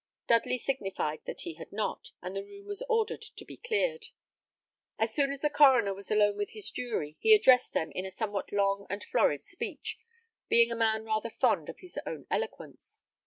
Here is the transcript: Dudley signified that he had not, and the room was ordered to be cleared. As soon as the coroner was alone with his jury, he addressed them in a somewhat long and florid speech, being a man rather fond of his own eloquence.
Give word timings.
Dudley 0.27 0.57
signified 0.57 1.19
that 1.27 1.41
he 1.41 1.53
had 1.53 1.71
not, 1.71 2.09
and 2.23 2.35
the 2.35 2.43
room 2.43 2.65
was 2.65 2.81
ordered 2.89 3.21
to 3.21 3.45
be 3.45 3.55
cleared. 3.55 4.07
As 4.97 5.13
soon 5.13 5.29
as 5.31 5.41
the 5.41 5.49
coroner 5.51 5.93
was 5.93 6.09
alone 6.09 6.37
with 6.37 6.53
his 6.53 6.71
jury, 6.71 7.17
he 7.19 7.35
addressed 7.35 7.73
them 7.73 7.91
in 7.91 8.03
a 8.07 8.09
somewhat 8.09 8.51
long 8.51 8.87
and 8.89 9.03
florid 9.03 9.43
speech, 9.43 9.99
being 10.49 10.71
a 10.71 10.75
man 10.75 11.05
rather 11.05 11.29
fond 11.29 11.69
of 11.69 11.81
his 11.81 11.99
own 12.07 12.25
eloquence. 12.31 13.03